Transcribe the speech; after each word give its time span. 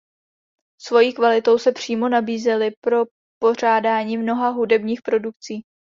Svojí 0.81 1.13
kvalitou 1.13 1.57
se 1.57 1.71
přímo 1.71 2.09
nabízely 2.09 2.71
pro 2.83 2.97
pořádání 3.41 4.17
mnoha 4.17 4.49
hudebních 4.49 5.01
produkcí. 5.01 5.61